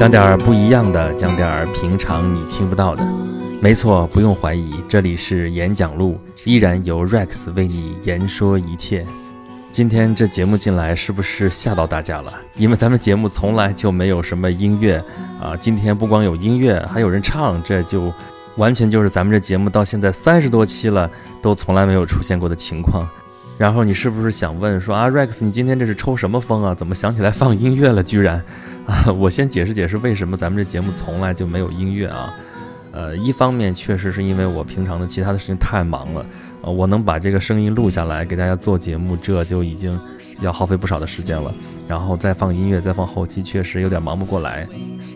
[0.00, 3.06] 讲点儿不一样的，讲点儿平常你听不到的。
[3.60, 9.06] 没错，不用怀疑，这里是演讲录，依然由 Rex 为你言说一切。
[9.70, 12.32] 今天这节目进来是不是吓到大家了？
[12.56, 15.04] 因为咱们节目从来就没有什么音乐
[15.38, 18.10] 啊，今天不光有音乐，还有人唱，这就
[18.56, 21.10] 完全就是咱们这节目到现在三十多期了，
[21.42, 23.06] 都从来没有出现过的情况。
[23.58, 26.74] 然后你是不是想问说啊，Rex，你今天这是抽什么风啊？
[26.74, 28.02] 怎么想起来放音乐了？
[28.02, 28.42] 居然
[28.86, 29.12] 啊！
[29.18, 32.34] 我先解释解释为什么咱们这节目从来就没有音乐啊。
[32.92, 36.26] 呃，一方面确实是因为我平常的其他的事情太忙了，
[36.62, 39.98] 呃，我能把这个声音录下来给大家做节目，这就已经
[40.40, 41.54] 要耗费不少的时间了。
[41.88, 44.66] 然后再放音乐，再放后期，确实有点忙不过来。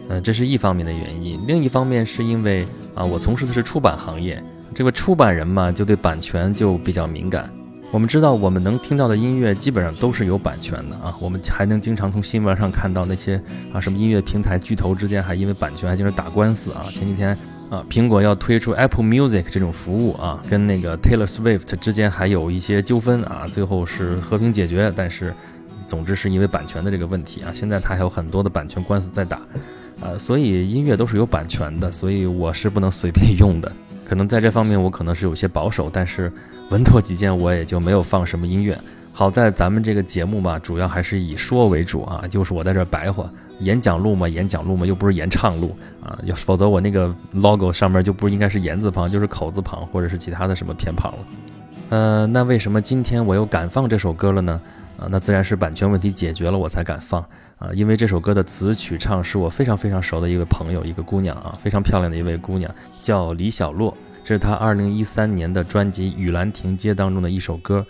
[0.08, 1.42] 呃，这是一方面的原因。
[1.48, 4.40] 另一方面是因为啊，我从事的是出版行业，
[4.72, 7.50] 这个出版人嘛，就对版权就比较敏感。
[7.94, 11.14] 我们知道，我们能听到的音乐基本上都是有版权的啊。
[11.22, 13.40] 我们还能经常从新闻上看到那些
[13.72, 16.82] 啊，什么音乐平台巨头之间还因为版权还经常打官司啊。
[16.90, 17.28] 前几天
[17.70, 25.32] 啊，苹果要推出 Apple Music 这种服务啊，跟那个 Taylor Swift 之间还有一些纠纷啊，最后是和平解决，但是
[25.86, 27.52] 总之是因为版权的这个问题啊。
[27.52, 29.36] 现在它还有很多的版权官司在打，
[30.00, 33.72] 啊，所以音乐都是有版权的，所以我是不能随便用的。
[34.04, 36.30] 可能在这方面我可能是有些保守，但是
[36.70, 38.78] 稳妥起见，我也就没有放什么音乐。
[39.12, 43.30] 好在咱们这个节目嘛，主要还是以说为主啊，就是我在这白话
[43.60, 51.18] 演讲录嘛，演讲录嘛，又不是演唱录啊，否则我那个 logo 上面就不应该是言字旁，就是口字旁，或者是其他的什么偏旁了。
[51.90, 54.60] 呃，那为什么今天我又敢放这首歌了呢？
[54.98, 57.24] 啊，那自然是版权问题解决了，我才敢放
[57.64, 67.86] 啊，因为这首歌的词曲唱是我非常非常熟的一位朋友，一个姑娘啊，非常漂亮的一位姑娘，叫李小洛，这是她二零一三年的专辑《雨兰亭街》当中的一首歌。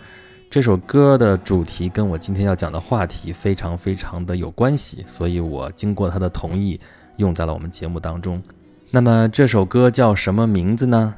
[0.49, 6.79] 这首歌的主题跟我今天要讲的话题非常非常的有关系，所以我经过她的同意，
[7.17, 8.41] 用在了我们节目当中。
[8.93, 11.17] 那么这首歌叫什么名字呢？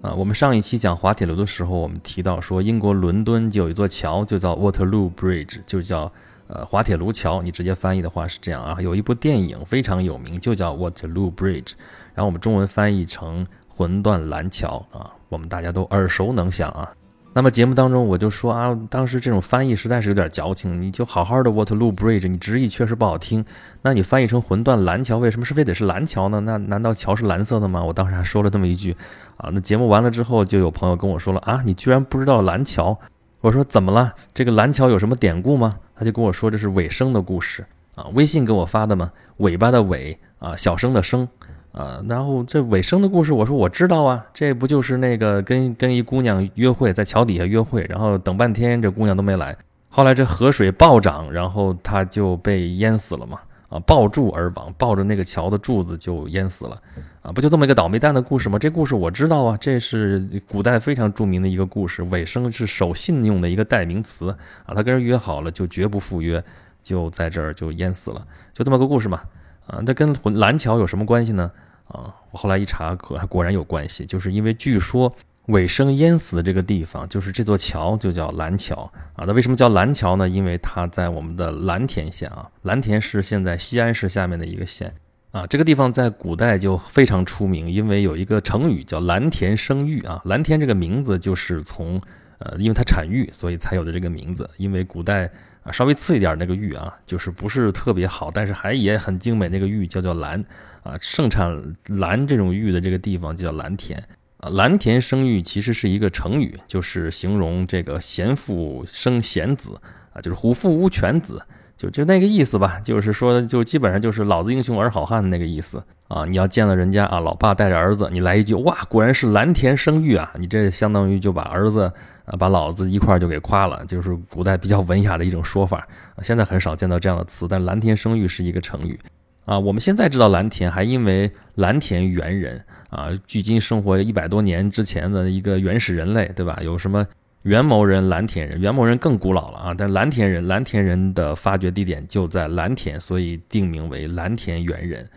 [0.00, 6.10] 啊，我们上一期讲滑铁卢的时候，我们提到说，英国伦敦就有一座桥，就叫 Waterloo Bridge，就叫
[6.52, 7.42] 呃滑铁卢桥。
[7.42, 8.76] 你直接翻译的话是这样啊。
[8.80, 11.72] 有一部电影非常有名，就叫 Waterloo Bridge，
[12.14, 16.88] 然后我们中文翻译成魂断蓝桥啊，我们大家都耳熟能详啊。
[17.34, 20.78] 那么节目当中我就说啊，当时这种翻译实在是有点矫情。
[20.78, 23.42] 你就好好的 Waterloo Bridge，你直译确实不好听。
[23.80, 26.40] 那你翻译成魂断蓝桥，为什么是非得是蓝桥呢？
[26.40, 27.82] 那难道桥是蓝色的吗？
[27.82, 28.94] 我当时还说了这么一句
[29.38, 29.48] 啊。
[29.50, 32.98] 那节目完了之后，就有朋友跟我说了啊，你居然不知道蓝桥？
[33.42, 34.14] 我说怎么了？
[34.32, 35.76] 这个蓝桥有什么典故吗？
[35.94, 41.28] 他就跟我说这是尾声的故事啊，微信给我发的嘛，尾巴的尾啊，小声的声。
[41.72, 49.56] 啊，然后这尾声的故事，我说我知道啊，这不就是那个跟跟一姑娘约会，在桥底下约会，然后等半天这姑娘都没来，
[49.88, 53.40] 后来这河水暴涨，然后他就被淹死了嘛，
[53.72, 56.82] 啊，抱柱而亡，抱着那个桥的柱子就淹死了，
[57.22, 58.58] 啊，不就这么一个倒霉蛋的故事吗？
[58.58, 66.44] 这故事我知道啊，这是古代非常著名的一个故事，尾声是守信用的一个代名词啊，他跟人约好了就绝不赴约，
[66.82, 69.22] 就在这儿就淹死了，就这么个故事嘛。
[69.66, 71.50] 啊，那跟蓝桥有什么关系呢？
[71.88, 75.14] 啊，我后来一查，可果然有关系，就是因为据说
[75.46, 79.24] 尾生淹死的这个地方，就是这座桥就叫蓝桥啊。
[79.26, 80.28] 那为什么叫蓝桥呢？
[80.28, 84.94] 因为它在我们的蓝田县啊，蓝田是现在西安市下面的一个县
[85.30, 85.46] 啊。
[85.46, 90.22] 这个地方在古代就非常出名，因为有一个成语叫蓝田生玉啊。
[90.24, 92.00] 蓝田这个名字就是从
[92.38, 94.48] 呃，因为它产玉，所以才有的这个名字。
[94.56, 95.30] 因为古代。
[95.64, 99.48] 啊，稍微次一点那个玉啊，就是不是特别好，但是还也很精美。
[99.48, 100.42] 那个玉叫做蓝
[100.82, 101.56] 啊，盛产
[101.86, 104.02] 蓝这种玉的这个地方就叫蓝田。
[104.50, 109.80] 蓝田生玉其实是一个成语，就是形容这个贤妇生贤子
[110.12, 111.40] 啊，就是虎父无犬子，
[111.76, 112.80] 就就那个意思吧。
[112.84, 116.24] 就是说，就基本上就是老子英雄儿好汉的那个意思啊。
[116.24, 121.92] 你要见了人家啊，老爸带着儿子，你来一句哇，果然是蓝田生玉啊，你这相当于就把儿子。
[122.24, 125.84] 啊，把老子一块儿就给夸了，就是古代比较文雅的一种说法。
[126.22, 128.96] 现在很少见到这样的词，但蓝田生育是一个成语
[129.44, 129.58] 啊。
[129.58, 136.58] 我们现在知道蓝田，还因为蓝田猿人啊，距今生活一百多年之前的一个原始人类，对吧？
[136.62, 137.06] 有什么
[137.42, 139.74] 元谋人、蓝田人，元谋人更古老了啊。
[139.76, 145.08] 但蓝田人，蓝田人的发掘地点就在蓝田，所以定名为蓝田猿人。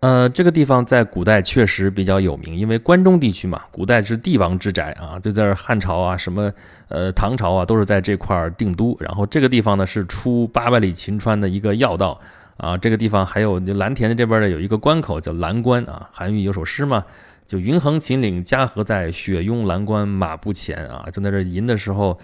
[0.00, 6.52] 呃，这个地方在古代确实比较有名，因为关中地区嘛，古代是帝王之宅啊，就在汉朝啊，什么
[6.88, 8.94] 呃唐朝啊，都是在这块儿定都。
[9.00, 12.20] 然后这个地方呢是出八百里秦川的一个要道
[12.56, 17.04] 啊，这个地方还有蓝田这边的有一个关口叫蓝关啊，韩愈有首诗嘛，
[17.46, 22.18] 就云横秦岭家何在，雪拥蓝关马不前啊，就在这吟的时候，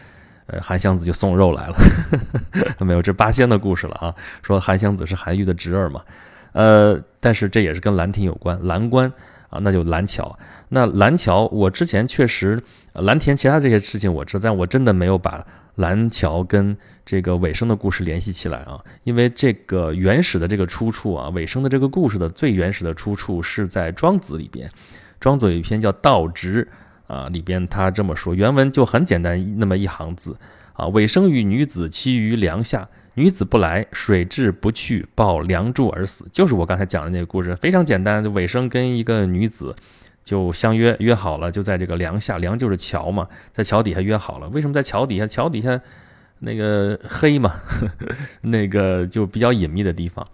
[0.47, 1.77] 呃，韩湘子就送肉来了，
[2.87, 6.00] 没有这八仙的故事了啊，说韩湘子是韩愈的侄儿嘛。
[6.53, 9.12] 呃，但是这也是跟兰亭有关，蓝关
[9.50, 10.38] 啊，那就蓝桥。
[10.69, 12.62] 那蓝桥，我之前确实
[12.93, 15.47] 蓝田其他这些事情我知道，但我真的没有把
[15.81, 18.79] 蓝桥跟这个尾声的故事联系起来啊。
[19.05, 24.71] 因为这个原始的这个出处啊，尾声的这个故事的最原始的出处是在庄子里边。
[25.19, 26.69] 庄子有一篇叫《道直》
[27.15, 30.37] 啊，里边他这么说，原文就很简单，那么一行字
[30.75, 32.88] 啊，尾生与女子栖于梁下。
[33.15, 36.29] 女子不来，水至不去，抱梁柱而死。
[36.31, 38.32] 就是我刚才讲的那个故事，非常简单。
[38.32, 39.75] 尾生跟一个女子
[40.22, 44.49] 就相约约好了，就在这个梁下，梁就是桥嘛，在桥底下约好了。
[44.49, 45.26] 为什么在桥底下？
[45.26, 45.81] 桥底下
[46.38, 47.61] 那个黑嘛，
[48.43, 50.26] 那个就比较隐秘的地方。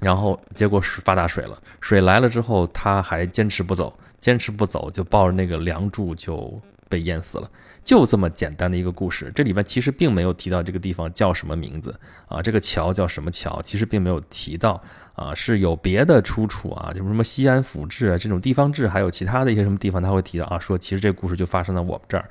[0.00, 6.60] 然后结果水发大水了，水来了之后，他还坚持不走，坚持不走，就抱着那个梁柱就。
[6.88, 7.50] 被淹死了，
[7.86, 9.30] 就这么简单的一个故事。
[9.32, 14.82] 这里边其实并没有提到这个地方叫什么名字啊，这个桥叫什么桥，其实并没有提到
[15.14, 22.28] 啊，是有别的出处啊，就是什么西安府志啊这种地方志，还有其他的一些什么地方他会提到啊，说其实这个故事就发生在我们这儿。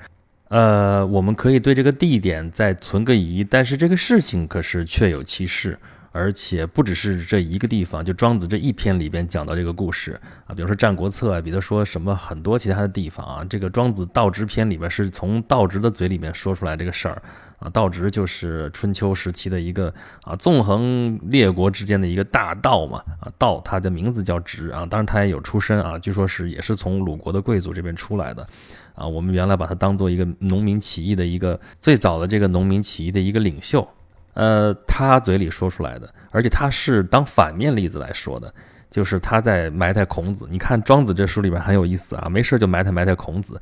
[0.50, 5.80] 呃，我们可以对这个地点再存个疑，但是这个事情可是确有其事。
[6.16, 10.14] 而且不只是这一个地方，就庄子这一篇里边讲到这个故事
[10.48, 17.22] 啊，比如说《战国策》啊，比如说什么很多其他的地方啊，这个庄子道直篇里边是从道直的嘴里面说出来这个事儿
[17.60, 28.48] 啊，道直就是春秋时期的一个啊纵横列国之间的一个大道嘛啊，道他的名字叫直啊，当然他也有出身啊，据说是也是从鲁国的贵族这边出来的
[28.94, 33.86] 啊，我们原来把他当做一个农民起义的一个最早的这个农民起义的一个领袖。
[34.36, 38.54] 呃，他嘴里说出来的，而且他是当反面例子来说的，
[38.90, 40.48] 就是他在埋汰孔子。
[40.50, 43.60] 你看庄子这书里边很有意思啊，没事就埋汰埋汰孔子。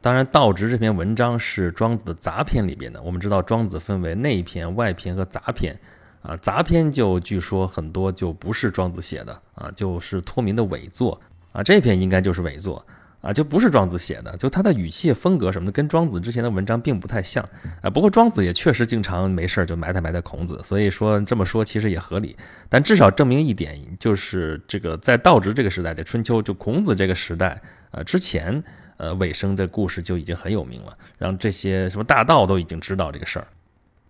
[0.00, 3.02] 当然，道直这篇文章是庄子的杂篇里边的。
[3.02, 5.78] 我们知道庄子分为内篇、外篇和杂篇
[6.22, 11.20] 啊，杂篇就据说很多就不是庄子写的啊，就是托名的伪作
[11.52, 12.86] 啊，这篇应该就是伪作。
[13.26, 17.44] 啊，就不是庄子写的，就他的语气风格什么的，跟庄子之前的文章并不太像
[17.82, 17.90] 啊。
[17.90, 22.36] 不过庄子也确实经常没事就埋汰埋汰孔子，所以说这么说其实也合理。
[22.68, 28.62] 但至少证明一点，就是这个在道直这个时代，在春秋就孔子这个时代呃之前，
[28.96, 33.48] 呃尾声的故事就已经很有名了，让这些什么大道都已经知道这个事儿。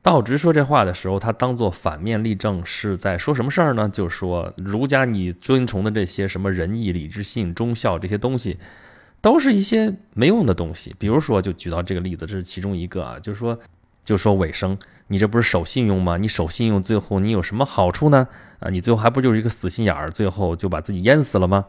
[0.02, 3.88] 道直说这话的时候，他当做反面例证是在说什么事儿呢？
[3.88, 8.58] 就是说儒家你尊崇的这些什么仁义礼智信忠孝这些东西。
[9.20, 13.58] 都是一些没用的东西，比如说，就举到这个例子，这是其中一个啊，就是说，
[14.04, 14.78] 就说尾声，
[15.08, 16.16] 你这不是守信用吗？
[16.16, 18.28] 你守信用，最后你有什么好处呢？
[18.60, 21.64] 啊，你最后还不就是一个死心眼儿，最后就把自己淹死了吗？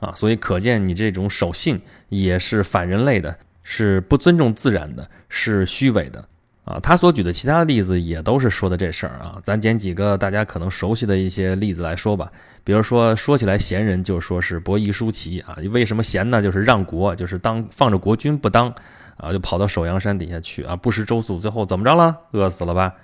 [0.00, 6.28] 啊，所以可见你这种守信也是反人类的，是不尊重自然的，是虚伪的。
[6.64, 9.38] 啊，他所举的其他的例子也都是说的这事儿啊。
[9.44, 12.32] 咱捡几个大家可能熟悉的一些例子来说吧。
[12.64, 15.58] 比如说，说起来贤人就说是伯夷叔齐啊。
[15.70, 16.42] 为什么贤呢？
[16.42, 18.74] 就是让国，就是当放着国君不当
[19.18, 22.16] 啊，就跑到首阳山底下去啊，不食周粟，最后怎么着了？
[22.30, 22.94] 饿死了吧，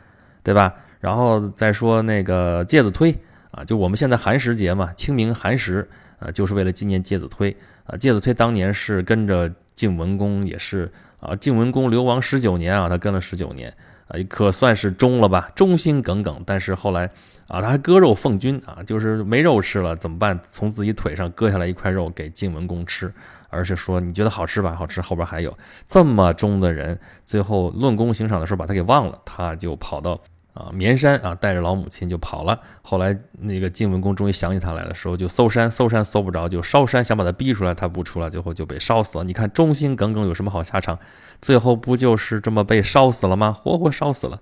[0.43, 0.75] 对吧？
[0.99, 3.15] 然后再说那个介子推
[3.51, 5.87] 啊，就我们现在寒食节嘛，清明寒食
[6.19, 7.95] 啊，就是为了纪念介子推啊。
[7.99, 10.91] 介子推当年是跟着晋文公，也是。
[11.21, 13.77] 啊，晋文公流亡十九年啊，他跟了十九年
[14.09, 16.43] 啊，可算是忠了吧，忠心耿耿。
[16.45, 17.11] 但是后来
[17.49, 20.41] 啊，他还割肉奉君啊，就是没肉吃了怎么办？
[20.51, 23.13] 从自己腿上割下来一块肉给晋文公吃，
[23.49, 24.75] 而是说你觉得好吃吧？
[24.75, 30.21] 好吃，后边还有这么忠的人，最后论功行赏的时候把他给忘了，他就跑到。
[30.53, 32.61] 啊，绵山啊，带着老母亲就跑了。
[32.83, 39.25] 后来那个晋文公终于想起他来的时候，就搜山，搜山搜不着，就烧山，想把他逼出来，他不出来，最后就被烧死了。
[39.25, 40.99] 你看忠心耿耿有什么好下场？
[41.41, 43.53] 最后不就是这么被烧死了吗？
[43.53, 44.41] 活活烧死了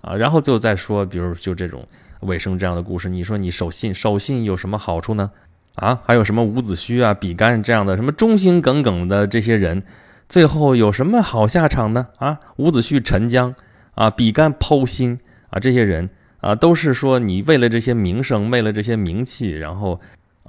[0.00, 0.16] 啊！
[0.16, 1.86] 然后就再说，比如就这种
[2.20, 5.30] 尾生这样的故事，你说你守信，守信有什么好处呢？
[5.74, 9.82] 啊，还有什么伍子胥啊、比干这样的什么忠心耿耿的这些人，
[10.28, 12.08] 最后有什么好下场呢？
[12.18, 13.54] 啊，伍子胥沉江
[13.94, 15.18] 啊，比干剖心。
[15.52, 16.08] 啊，这些人
[16.40, 20.00] 啊，都是说你为了这些名声，为了这些名气，然后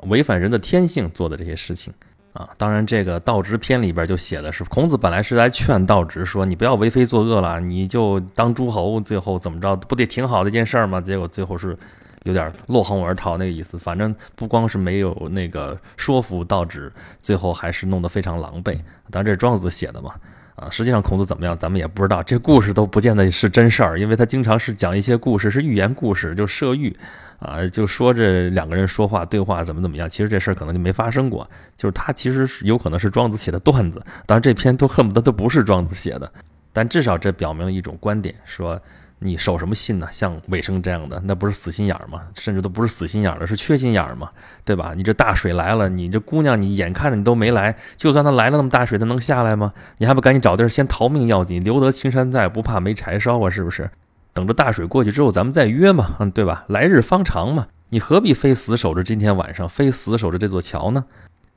[0.08, 1.94] 违反人的天性做的这些事情
[2.32, 2.50] 啊。
[2.58, 11.02] 当然，这个道直篇里边就写的是，孔子本来是来劝道直说，你不要为非作恶了，你就当诸侯，最后怎么着，不得挺好的一件事儿吗？
[11.02, 11.78] 结果最后是
[12.24, 13.78] 有点落荒而逃那个意思。
[13.78, 18.80] 反正不光是没有那个说服道直，最后还是弄得非常狼狈。
[19.12, 20.16] 当然这是庄子写的嘛，
[20.56, 22.22] 啊，实际上孔子怎么样，咱们也不知道。
[22.22, 26.96] 这故事都不见得是真事儿，因为他经常是讲一些故事，是寓言故事，就设喻。
[27.40, 31.50] 啊，就说这两个人说话对话怎么怎么样，其实这事儿可能就没发生过。
[31.76, 36.32] 就是他其实是有可能是庄子写的段子，当然这篇都恨不得都不是庄子写的，
[36.72, 38.82] 但至少这表明了一种观点：说
[39.24, 40.08] 你守什么信呢？
[40.12, 42.22] 像尾生这样的，那不是死心眼儿吗？
[42.36, 44.30] 甚至都不是死心眼儿了，是缺心眼儿嘛，
[44.66, 44.94] 对吧？
[44.96, 49.74] 你这大水来了，你这姑娘你眼看着你都没来，就算他来了那么大水，他能下来吗？
[49.98, 53.90] 你还不赶紧找地儿先逃命要紧，留得青山在，不怕没柴烧啊，是不是？
[54.34, 56.66] 等着大水过去之后，咱们再约嘛，嗯，对吧？
[56.68, 61.06] 来日方长嘛，你何必非死守着今天晚上，非死守着这座桥呢？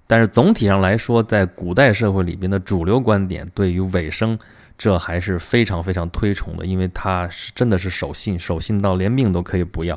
[0.06, 4.38] 但是总体上来说，在古代社会里边的主流观点，对于尾生，
[4.78, 9.97] 这还是非常非常推崇的，因为他是真的是守信，守信到连命都可以不要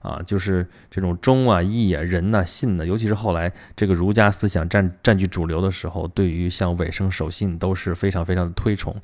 [0.00, 0.20] 啊！
[0.26, 8.94] 就是这种忠啊、义啊、仁呐、信呢，尤其是后来这个儒家思想占占据主流的时候，对于像尾生守信都是非常非常的推崇。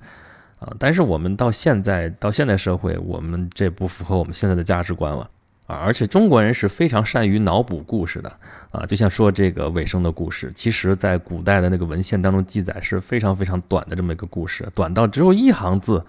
[0.60, 0.72] 啊！
[0.78, 5.28] 但是我们到现在到现代社会，我们这不符合我们现在的价值观了
[5.66, 5.76] 啊！
[5.76, 8.30] 而且中国人是非常善于脑补故事的
[8.70, 8.84] 啊！
[8.86, 16.04] 就像说这个尾生的故事，其实在古代的那个文献当中记载是非常非常短的这么一个故事，短到只有一行字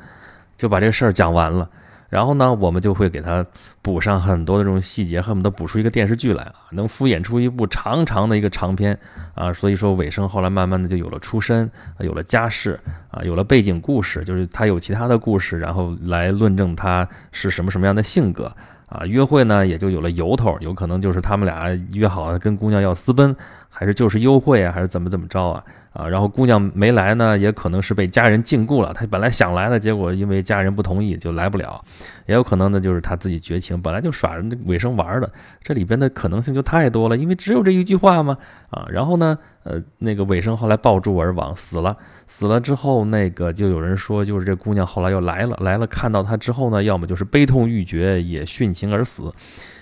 [0.57, 1.69] 就把这个事儿讲完了。
[2.07, 3.45] 然后呢，我们就会给他
[3.81, 8.97] 补上很多的这种细节，恨不得补出一个电视剧来啊，能敷衍出一部长长的一个长篇
[9.33, 9.51] 啊。
[9.51, 11.69] 所以说，尾生后来慢慢的就有了出身，
[11.99, 18.55] 有了家世啊，有了背景故事，就是他有其他的故事，然后来论证他是什么什么样的性格
[18.87, 19.05] 啊。
[19.05, 23.35] 约会呢，也就有了由头，有可能就是他们俩约好了跟姑娘要私奔，
[23.69, 25.63] 还是就是幽会啊，还是怎么怎么着啊。
[25.95, 28.91] 啊，然后姑娘没来呢，也可能是被家人禁锢了。
[28.93, 31.81] 她本来想来的，结果因为家人不同意，就来不了。
[32.25, 35.31] 也有可能呢，就是她自己绝情，本来就耍着尾生玩的。
[35.63, 38.37] 这里边的可能性就太多了，因为只有这一句话嘛。
[38.71, 41.95] 啊，然后呢，呃，那个尾生后来抱柱而亡，死了。
[42.27, 49.31] 死了之后，那个就有人说，就是这姑娘后来又来了，来了看到他之后呢，要么就是悲痛欲绝，也殉情而死。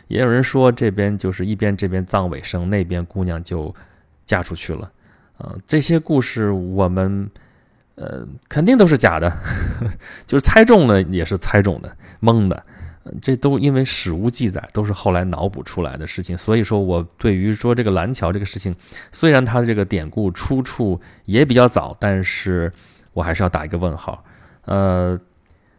[0.09, 3.73] 也有人说，这边就是一边这边葬尾生，那边姑娘就
[4.27, 4.91] 嫁出去了。
[5.43, 7.29] 啊，这些故事我们，
[7.95, 9.29] 呃，肯定都是假的，
[10.25, 12.63] 就是猜中了也是猜中的，蒙的，
[13.21, 16.37] 这都因为史无记载，都是后来脑补出来的事情。
[16.37, 18.73] 所以说我对于说这个蓝桥这个事情，
[19.11, 22.71] 虽然它的这个典故出处也比较早，但是
[23.11, 24.23] 我还是要打一个问号。
[24.63, 25.19] 呃，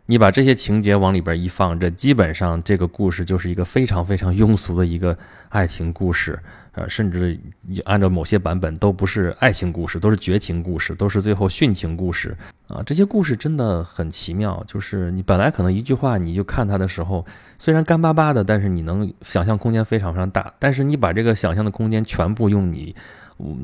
[0.07, 5.17] 你把这些情节往里边一放，这基本上这个故事就是一个非常非常庸俗的一个
[5.49, 6.39] 爱情故事。
[6.73, 7.41] 呃，甚至
[7.85, 12.83] 按照某些版本都不是爱情故事，都是绝情故事，都是最后殉情故事啊！
[12.85, 17.25] 这些故事真的很奇妙，就是你本来可能一句话你就看它的时候，
[17.59, 20.53] 虽然干巴巴的，但是你能想象空间非常非常大。
[20.59, 22.95] 但是你把这个想象的空间全部用你，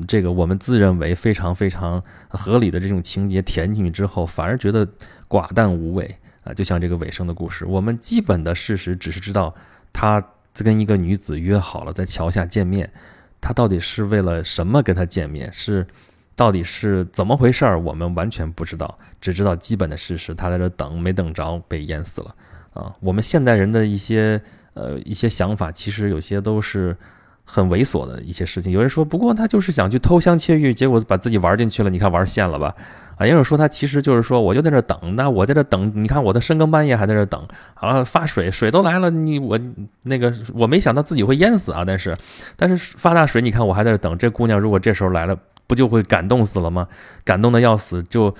[0.07, 4.87] 这个我们自认为非常非常合理的这种情节填进去之后，反而觉得
[5.27, 6.53] 寡淡无味啊！
[6.53, 9.55] 就像这个尾声的故事，我们基本的事实只是知道
[9.93, 10.23] 他。
[10.65, 12.91] 跟一个女子约好了在桥下见面，
[13.39, 15.49] 他到底是为了什么跟她见面？
[15.53, 15.87] 是
[16.35, 17.79] 到底是怎么回事儿？
[17.79, 22.35] 我们完全不知道，只知道基本的事实，他在这等没等着被淹死了
[22.73, 22.93] 啊！
[22.99, 24.41] 我们现代人的一些
[24.73, 26.97] 呃一些想法，其实有些都是
[27.43, 28.71] 很猥琐的一些事情。
[28.71, 32.75] 有人说，不过他就是想去偷香窃玉，结果把自己玩进去了，你看玩线了吧？
[33.17, 39.59] 啊，也有说他其实就是说，我就在这等，那我在这等，你看我的深更半夜还在这等，好了发水，水都来了，你我
[40.03, 42.17] 那个我没想到自己会淹死啊，但是
[42.55, 46.87] 但是发大水，你看我还在这等，这姑娘如果这时候来了，不就会感动死了吗？
[47.23, 48.33] 感动的要死，就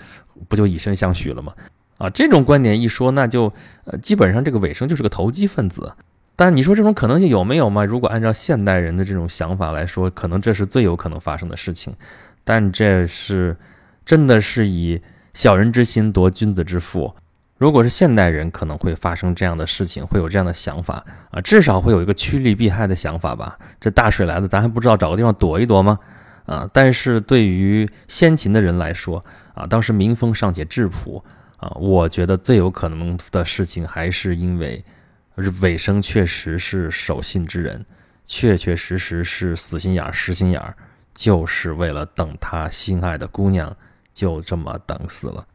[0.48, 1.54] 不就以身相许了吗？
[1.98, 3.54] 啊，这种观点一说，那就
[3.84, 5.94] 呃基本上这个尾生就是个投机分子。
[6.36, 7.86] 但你说这种可能性有没有吗？
[7.86, 11.96] 如果按照现代人的这种想法来说，可能这是最有可能发生的事情，
[12.44, 13.58] 但这是。
[14.04, 15.00] 真的是以
[15.36, 17.14] 小人之心夺君子之腹。
[17.60, 23.60] 如果是现代人，可能会发生这样的事情，会有这样的想法啊，至少会有一个趋利避害的想法吧。
[23.80, 26.00] 这大水来了，咱还不知道找个地方躲一躲吗？
[26.48, 29.24] 啊，但是对于先秦的人来说
[29.54, 31.24] 啊，当时民风尚且质朴
[31.58, 34.84] 啊，我觉得最有可能的事情还是因为
[35.62, 37.86] 尾生确实是守信之人，
[38.26, 40.76] 确确实实是死心眼儿、实心眼儿，
[41.14, 43.76] 就是为了等他心爱的姑娘。
[44.14, 45.48] 就这么等死了，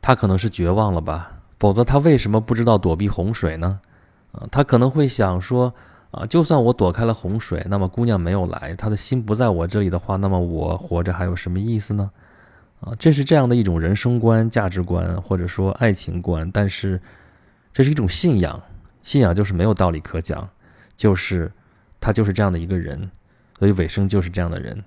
[0.00, 1.32] 他可能是绝望了吧？
[1.58, 3.80] 否则他为什么不知道躲避洪水呢？
[4.30, 5.74] 啊，他可能会想说，
[6.12, 12.08] 啊，就算我躲开了洪水，那么姑娘没有来，他的心不在我这里的话，那么我活着还有什么意思呢？
[12.80, 16.98] 啊，这是这样的一种人生观、价值观，或者说爱情观，但是
[17.72, 18.62] 这是一种信仰，
[19.02, 20.48] 信仰就是没有道理可讲，
[20.96, 21.50] 就是
[22.00, 23.10] 他就是这样的一个人，
[23.58, 24.84] 所以尾生就是这样的人。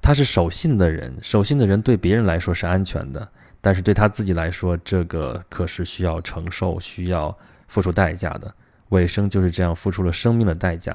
[0.00, 3.28] 他是守信的人，守信的人对别人来说是安全的，
[3.60, 8.54] 但是对他自己来说，这个可是需要承受、需要付出代价的。
[8.90, 10.92] 尾声就是这样付出了生命的代价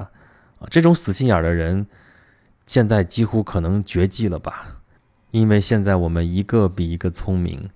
[0.60, 0.66] 啊！
[0.72, 1.86] 这种死心眼的人，
[2.66, 4.78] 现在几乎可能绝迹了吧？
[5.32, 7.70] 因为现在我们一个比一个聪明，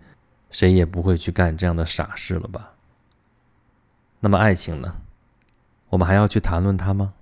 [0.49, 2.71] 谁也不会去干这样的傻事了吧？
[4.19, 4.95] 那么爱情呢？
[5.89, 7.13] 我们还要去谈论它吗？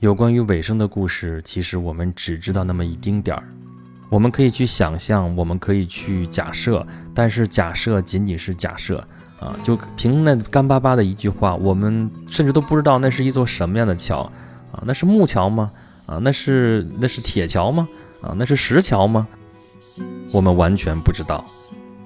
[0.00, 3.42] 有关于尾声的故事，其实我们只知道那么一丁点儿。
[4.10, 8.98] 我们可以去想象，我们可以去假设，但是假设仅仅是假设
[9.40, 9.56] 啊！
[9.62, 14.30] 就凭那干巴巴的一句话，我们甚至都不知道那是一座什么样的桥
[14.70, 14.82] 啊？
[14.84, 15.72] 那是木桥吗？
[16.04, 17.88] 啊，那是那是铁桥吗？
[18.20, 19.26] 啊，那是石桥吗？
[20.32, 21.44] 我们完全不知道。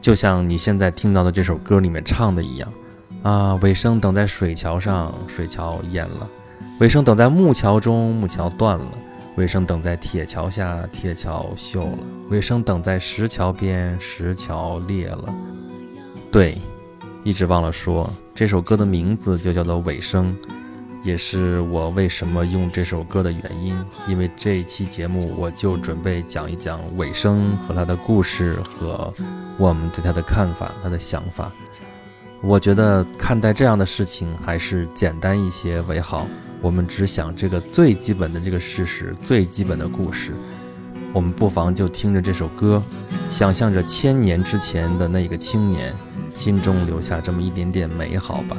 [0.00, 2.72] 就像你现在听到的这首歌里面唱的一样
[3.22, 6.28] 啊，尾声等在水桥上，水桥淹了。
[6.80, 8.86] 尾声等在木桥中，木桥断了；
[9.36, 11.98] 尾声等在铁桥下，铁桥锈了；
[12.30, 15.34] 尾声等在石桥边，石桥裂了。
[16.32, 16.54] 对，
[17.22, 20.34] 一直忘了说，这首歌的名字就叫做《尾声》，
[21.04, 23.76] 也是我为什么用这首歌的原因。
[24.08, 29.12] 因为这一期节目，我就准备讲一讲尾声和他的故事，和
[29.58, 31.52] 我们对他的看法、他的想法。
[32.42, 36.26] 我觉得看待这样的事情，还是简单一些为好。
[36.62, 40.32] 我们只想这个最基本的这个事实，最基本的故事，
[41.12, 42.82] 我们不妨就听着这首歌，
[43.28, 45.94] 想象着千年之前的那个青年，
[46.35, 48.56] 心中留下这么一点点美好吧。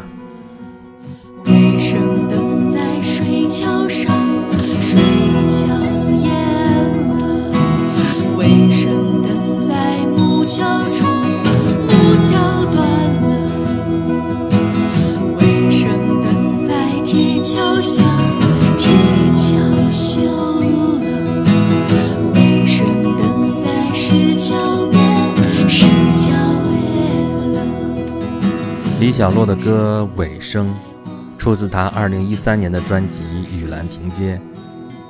[29.22, 30.74] 李小洛的歌《尾声》
[31.40, 33.22] 出自他2013年的专辑
[33.56, 34.36] 《雨兰亭街》，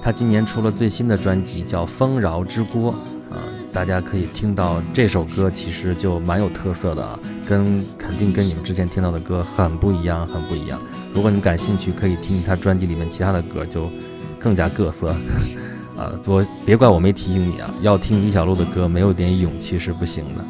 [0.02, 2.94] 他今年出了最新的专辑叫《丰饶之锅》
[3.34, 3.40] 啊，
[3.72, 10.78] 大家可以听到这首歌其实就蛮有特色的啊，跟肯定跟你们之前听到的歌很不一样，很不一样。
[11.14, 13.90] 如果你感兴趣，可以听他专辑里面其他的歌，就
[14.38, 15.16] 更加各色。
[15.96, 20.44] 啊，我别怪我没提醒你啊，要听李小璐的歌，没有点勇气是不行的。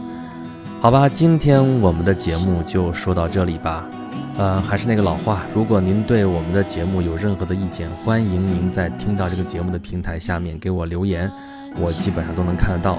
[0.82, 3.88] 好吧，今天我们的节目就说到这里吧。
[4.36, 11.32] 呃，还是那个老话，如果您对我们的节目有任何的意见，欢迎您在听到这个节目的平台下面给我留言，
[11.80, 12.98] 我基本上都能看得到。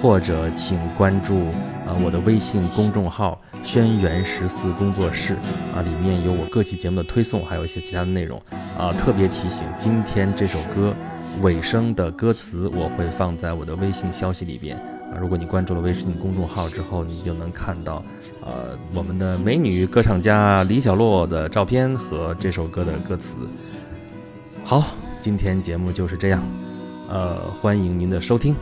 [0.00, 1.46] 或者请关注
[1.86, 5.34] 啊我的微信公众号“轩辕十四工作室”
[5.74, 8.40] 啊，里面有我各期节目的推送，还有一些其他的内容
[8.78, 8.92] 啊。
[8.92, 10.94] 特别提醒，今天这首歌
[11.40, 14.78] 尾声的歌词我会放在我的微信消息里边
[15.12, 15.18] 啊。
[15.20, 18.02] 如果你关注了微信公众号之后，你就能看到
[18.40, 23.38] 呃我们的美女歌唱家李小洛的照片和这首歌的歌词。
[24.64, 24.82] 好，
[25.20, 26.42] 今天节目就是这样，
[27.08, 28.54] 呃，欢迎您的收听。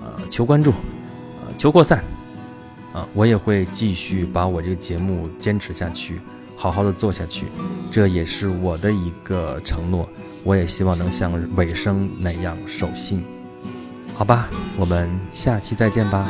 [0.00, 2.02] 呃求关注，呃，求扩散，
[2.92, 6.20] 啊，我也会继续把我这个节目坚持下去，
[6.56, 7.46] 好好的做下去，
[7.90, 10.08] 这也是我的一个承诺。
[10.42, 13.24] 我也希望能像尾声那样守信，
[14.16, 14.48] 好吧，
[14.78, 16.26] 我们下期再见吧。